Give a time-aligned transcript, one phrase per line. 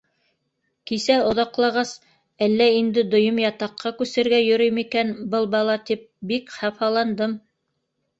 [0.91, 1.89] -Кисә оҙаҡлағас,
[2.45, 7.37] әллә инде дөйөм ятаҡҡа күсергә йөрөй микән был бала тип, бик хафаландым...